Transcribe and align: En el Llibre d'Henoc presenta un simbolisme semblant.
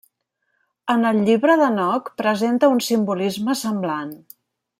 En 0.93 1.03
el 1.09 1.19
Llibre 1.27 1.57
d'Henoc 1.63 2.09
presenta 2.23 2.71
un 2.77 2.81
simbolisme 2.87 3.57
semblant. 3.61 4.13